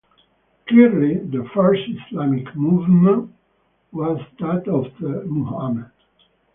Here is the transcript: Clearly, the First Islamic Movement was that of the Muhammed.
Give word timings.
Clearly, 0.67 1.19
the 1.19 1.47
First 1.53 1.83
Islamic 2.07 2.55
Movement 2.55 3.35
was 3.91 4.19
that 4.39 4.67
of 4.67 4.85
the 4.99 5.23
Muhammed. 5.27 5.91